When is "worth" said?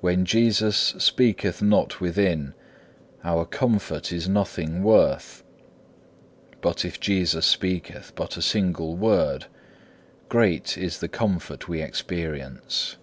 4.82-5.44